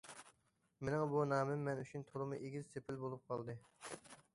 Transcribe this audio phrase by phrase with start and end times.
[0.87, 3.63] مېنىڭ بۇ نامىم مەن ئۈچۈن تولىمۇ ئېگىز سېپىل بولۇپ قالدى.